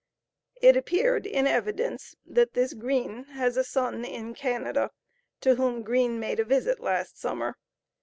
It 0.63 0.75
appeared, 0.75 1.27
in 1.27 1.45
evidence, 1.45 2.15
that 2.25 2.55
this 2.55 2.73
Green 2.73 3.25
has 3.25 3.55
a 3.55 3.63
son 3.63 4.03
in 4.03 4.33
Canada, 4.33 4.89
to 5.41 5.53
whom 5.53 5.83
Green 5.83 6.19
made 6.19 6.39
a 6.39 6.43
visit 6.43 6.79
last 6.79 7.19
summer. 7.19 7.55